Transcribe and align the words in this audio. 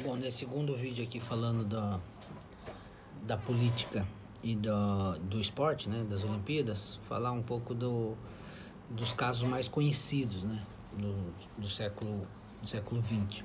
Bom, 0.00 0.14
nesse 0.14 0.38
segundo 0.38 0.76
vídeo 0.76 1.02
aqui 1.02 1.18
falando 1.18 1.64
da, 1.64 1.98
da 3.26 3.36
política 3.36 4.06
e 4.44 4.54
do, 4.54 5.18
do 5.24 5.40
esporte, 5.40 5.88
né, 5.88 6.06
das 6.08 6.22
Olimpíadas, 6.22 7.00
falar 7.08 7.32
um 7.32 7.42
pouco 7.42 7.74
do, 7.74 8.14
dos 8.88 9.12
casos 9.12 9.42
mais 9.42 9.66
conhecidos 9.66 10.44
né, 10.44 10.62
do, 10.96 11.32
do 11.60 11.68
século 11.68 12.28
do 12.62 12.68
século 12.68 13.00
20. 13.00 13.44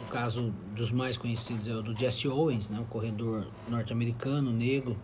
O 0.00 0.04
caso 0.04 0.54
dos 0.76 0.92
mais 0.92 1.16
conhecidos 1.16 1.66
é 1.66 1.74
o 1.74 1.82
do 1.82 1.92
Jesse 1.98 2.28
Owens, 2.28 2.70
né, 2.70 2.78
um 2.78 2.84
corredor 2.84 3.48
norte-americano 3.68 4.52
negro 4.52 4.96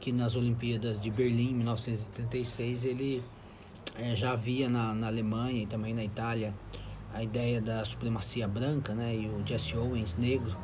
que 0.00 0.12
nas 0.12 0.34
Olimpíadas 0.34 0.98
de 0.98 1.10
Berlim, 1.10 1.50
em 1.50 1.54
1936, 1.56 2.86
ele 2.86 3.22
é, 3.96 4.16
já 4.16 4.32
havia 4.32 4.66
na, 4.70 4.94
na 4.94 5.08
Alemanha 5.08 5.62
e 5.62 5.66
também 5.66 5.92
na 5.92 6.02
Itália 6.02 6.54
a 7.12 7.22
ideia 7.22 7.60
da 7.60 7.84
supremacia 7.84 8.46
branca, 8.46 8.94
né? 8.94 9.14
E 9.14 9.28
o 9.28 9.46
Jesse 9.46 9.76
Owens, 9.76 10.16
negro, 10.16 10.56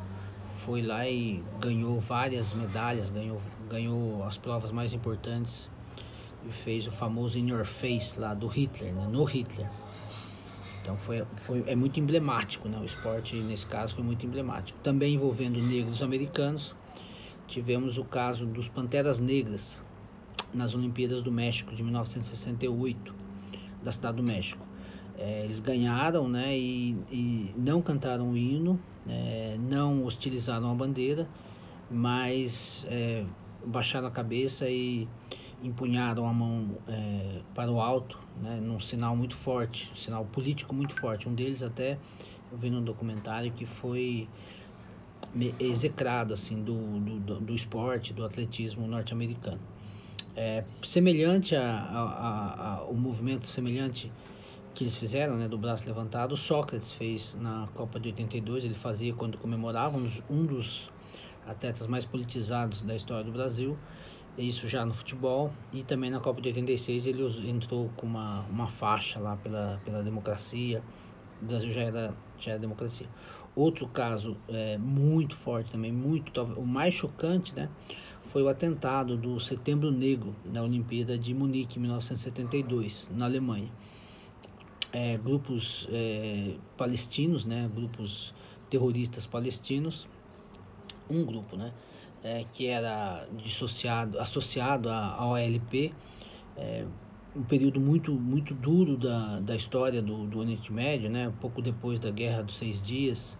foi 0.45 0.81
lá 0.81 1.07
e 1.07 1.43
ganhou 1.59 1.99
várias 1.99 2.53
medalhas, 2.53 3.09
ganhou, 3.09 3.41
ganhou 3.69 4.23
as 4.23 4.37
provas 4.37 4.71
mais 4.71 4.93
importantes 4.93 5.69
e 6.47 6.51
fez 6.51 6.87
o 6.87 6.91
famoso 6.91 7.37
In 7.37 7.49
Your 7.49 7.65
Face 7.65 8.19
lá 8.19 8.33
do 8.33 8.47
Hitler, 8.47 8.93
né? 8.93 9.07
No 9.11 9.23
Hitler. 9.23 9.69
Então 10.81 10.95
foi, 10.95 11.25
foi, 11.35 11.63
é 11.67 11.75
muito 11.75 11.99
emblemático, 11.99 12.69
né? 12.69 12.79
O 12.79 12.85
esporte, 12.85 13.35
nesse 13.35 13.67
caso, 13.67 13.95
foi 13.95 14.03
muito 14.03 14.25
emblemático. 14.25 14.79
Também 14.79 15.15
envolvendo 15.15 15.61
negros 15.61 16.01
americanos, 16.01 16.75
tivemos 17.45 17.97
o 17.97 18.05
caso 18.05 18.45
dos 18.45 18.69
Panteras 18.69 19.19
Negras 19.19 19.81
nas 20.53 20.73
Olimpíadas 20.73 21.21
do 21.21 21.31
México 21.31 21.75
de 21.75 21.83
1968, 21.83 23.13
da 23.83 23.91
cidade 23.91 24.17
do 24.17 24.23
México. 24.23 24.65
É, 25.17 25.43
eles 25.43 25.59
ganharam 25.59 26.27
né, 26.27 26.55
e, 26.55 26.95
e 27.11 27.53
não 27.57 27.81
cantaram 27.81 28.31
o 28.31 28.37
hino, 28.37 28.79
é, 29.07 29.57
não 29.59 30.05
hostilizaram 30.05 30.71
a 30.71 30.75
bandeira, 30.75 31.27
mas 31.89 32.85
é, 32.89 33.25
baixaram 33.65 34.07
a 34.07 34.11
cabeça 34.11 34.69
e 34.69 35.07
empunharam 35.63 36.27
a 36.27 36.33
mão 36.33 36.77
é, 36.87 37.39
para 37.55 37.71
o 37.71 37.81
alto, 37.81 38.19
né, 38.41 38.59
num 38.61 38.79
sinal 38.79 39.15
muito 39.15 39.35
forte, 39.35 39.89
um 39.91 39.95
sinal 39.95 40.25
político 40.25 40.75
muito 40.75 40.93
forte. 40.93 41.27
Um 41.27 41.33
deles 41.33 41.63
até, 41.63 41.97
eu 42.51 42.57
vi 42.57 42.69
no 42.69 42.81
documentário, 42.81 43.51
que 43.51 43.65
foi 43.65 44.29
execrado 45.59 46.33
assim, 46.33 46.63
do, 46.63 46.99
do, 47.19 47.39
do 47.39 47.55
esporte, 47.55 48.13
do 48.13 48.23
atletismo 48.23 48.87
norte-americano. 48.87 49.59
É, 50.35 50.63
semelhante 50.83 51.55
ao 51.55 52.93
movimento 52.93 53.47
semelhante 53.47 54.11
que 54.77 54.83
eles 54.83 54.95
fizeram, 54.95 55.37
né, 55.37 55.47
do 55.47 55.57
braço 55.57 55.87
levantado, 55.87 56.37
Sócrates 56.37 56.93
fez 56.93 57.35
na 57.41 57.67
Copa 57.73 57.99
de 57.99 58.09
82, 58.09 58.63
ele 58.63 58.75
fazia 58.75 59.11
quando 59.11 59.35
comemorava 59.35 59.97
um 60.29 60.45
dos 60.45 60.91
atletas 61.47 61.87
mais 61.87 62.05
politizados 62.05 62.83
da 62.83 62.95
história 62.95 63.23
do 63.23 63.31
Brasil, 63.31 63.75
isso 64.37 64.67
já 64.67 64.85
no 64.85 64.93
futebol, 64.93 65.51
e 65.73 65.81
também 65.81 66.11
na 66.11 66.19
Copa 66.19 66.39
de 66.41 66.49
86 66.49 67.07
ele 67.07 67.23
entrou 67.49 67.89
com 67.97 68.05
uma, 68.05 68.41
uma 68.41 68.67
faixa 68.67 69.19
lá 69.19 69.35
pela, 69.35 69.81
pela 69.83 70.03
democracia, 70.03 70.83
o 71.41 71.45
Brasil 71.45 71.71
já 71.71 71.81
era, 71.81 72.13
já 72.37 72.51
era 72.51 72.59
democracia. 72.59 73.07
Outro 73.55 73.87
caso 73.87 74.37
é, 74.47 74.77
muito 74.77 75.35
forte 75.35 75.71
também, 75.71 75.91
muito, 75.91 76.39
o 76.39 76.67
mais 76.67 76.93
chocante, 76.93 77.55
né, 77.55 77.67
foi 78.21 78.43
o 78.43 78.47
atentado 78.47 79.17
do 79.17 79.39
Setembro 79.39 79.89
Negro 79.89 80.35
na 80.45 80.61
Olimpíada 80.61 81.17
de 81.17 81.33
Munique, 81.33 81.79
em 81.79 81.81
1972, 81.81 83.09
na 83.11 83.25
Alemanha 83.25 83.71
é, 84.97 85.15
grupos 85.15 85.87
é, 85.91 86.55
palestinos, 86.75 87.45
né, 87.45 87.69
grupos 87.73 88.33
terroristas 88.67 89.27
palestinos, 89.27 90.07
um 91.07 91.23
grupo, 91.23 91.55
né, 91.55 91.71
é, 92.23 92.43
que 92.51 92.65
era 92.65 93.27
dissociado, 93.37 94.19
associado 94.19 94.89
à 94.89 95.23
OLP, 95.23 95.93
é, 96.57 96.83
um 97.35 97.43
período 97.43 97.79
muito 97.79 98.11
muito 98.11 98.55
duro 98.55 98.97
da, 98.97 99.39
da 99.39 99.55
história 99.55 100.01
do, 100.01 100.25
do 100.25 100.39
Oriente 100.39 100.73
Médio, 100.73 101.11
né, 101.11 101.31
pouco 101.39 101.61
depois 101.61 101.99
da 101.99 102.09
Guerra 102.09 102.41
dos 102.41 102.57
Seis 102.57 102.81
Dias 102.81 103.37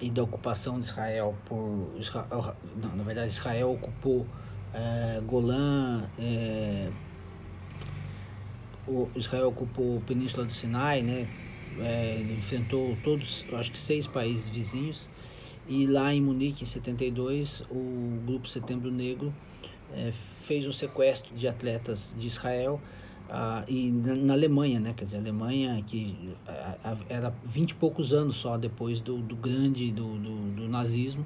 e 0.00 0.10
da 0.10 0.24
ocupação 0.24 0.80
de 0.80 0.86
Israel 0.86 1.36
por 1.44 1.92
Israel, 1.96 2.56
não, 2.82 2.96
na 2.96 3.04
verdade 3.04 3.28
Israel 3.28 3.74
ocupou 3.74 4.26
é, 4.74 5.20
Golã 5.24 6.02
é, 6.18 6.90
o 8.88 9.10
Israel 9.14 9.48
ocupou 9.48 9.98
a 9.98 10.00
Península 10.00 10.44
do 10.44 10.52
Sinai, 10.52 11.02
né? 11.02 11.28
É, 11.80 12.20
enfrentou 12.36 12.96
todos, 13.04 13.44
acho 13.52 13.70
que 13.70 13.78
seis 13.78 14.06
países 14.06 14.48
vizinhos. 14.48 15.08
E 15.68 15.86
lá 15.86 16.14
em 16.14 16.20
Munique, 16.20 16.64
em 16.64 16.66
72, 16.66 17.62
o 17.70 18.18
Grupo 18.26 18.48
Setembro 18.48 18.90
Negro 18.90 19.32
é, 19.94 20.12
fez 20.40 20.66
um 20.66 20.72
sequestro 20.72 21.34
de 21.34 21.46
atletas 21.46 22.14
de 22.18 22.26
Israel 22.26 22.80
ah, 23.28 23.64
e 23.68 23.90
na, 23.90 24.32
Alemanha, 24.32 24.80
né? 24.80 24.94
Quer 24.96 25.04
dizer, 25.04 25.16
a 25.18 25.20
Alemanha 25.20 25.82
que 25.86 26.34
a, 26.46 26.92
a, 26.92 26.96
era 27.08 27.34
vinte 27.44 27.72
e 27.72 27.74
poucos 27.74 28.12
anos 28.12 28.36
só 28.36 28.56
depois 28.56 29.00
do, 29.00 29.18
do 29.18 29.36
grande 29.36 29.90
do, 29.90 30.18
do, 30.18 30.54
do 30.54 30.68
nazismo 30.68 31.24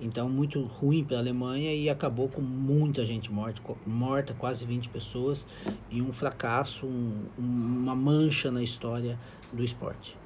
então, 0.00 0.28
muito 0.28 0.62
ruim 0.62 1.02
para 1.02 1.16
a 1.16 1.20
Alemanha 1.20 1.74
e 1.74 1.90
acabou 1.90 2.28
com 2.28 2.40
muita 2.40 3.04
gente 3.04 3.32
morta, 3.32 3.60
morta 3.84 4.32
quase 4.32 4.64
20 4.64 4.88
pessoas, 4.90 5.44
e 5.90 6.00
um 6.00 6.12
fracasso, 6.12 6.86
um, 6.86 7.26
uma 7.38 7.96
mancha 7.96 8.50
na 8.50 8.62
história 8.62 9.18
do 9.52 9.64
esporte. 9.64 10.16